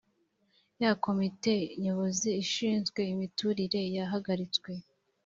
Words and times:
ya 0.83 0.91
komite 1.05 1.53
nyobozi 1.83 2.29
ishinzwe 2.43 2.99
imiturire 3.13 3.81
yahagaritswe 3.97 4.71